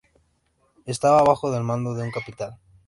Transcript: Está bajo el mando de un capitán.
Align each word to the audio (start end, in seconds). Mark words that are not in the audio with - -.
Está 0.87 1.21
bajo 1.21 1.55
el 1.55 1.63
mando 1.63 1.93
de 1.93 2.01
un 2.01 2.09
capitán. 2.09 2.57